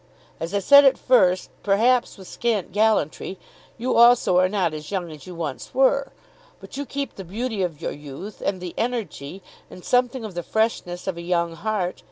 As 0.39 0.55
I 0.55 0.57
said 0.57 0.83
at 0.83 0.97
first, 0.97 1.51
perhaps 1.61 2.17
with 2.17 2.27
scant 2.27 2.71
gallantry, 2.71 3.37
you 3.77 3.95
also 3.95 4.39
are 4.39 4.49
not 4.49 4.73
as 4.73 4.89
young 4.89 5.11
as 5.11 5.27
you 5.27 5.35
once 5.35 5.75
were. 5.75 6.11
But 6.59 6.75
you 6.75 6.87
keep 6.87 7.13
the 7.17 7.23
beauty 7.23 7.61
of 7.61 7.83
your 7.83 7.91
youth, 7.91 8.41
and 8.41 8.59
the 8.61 8.73
energy, 8.79 9.43
and 9.69 9.85
something 9.85 10.25
of 10.25 10.33
the 10.33 10.41
freshness 10.41 11.05
of 11.05 11.17
a 11.17 11.21
young 11.21 11.53
heart. 11.53 11.99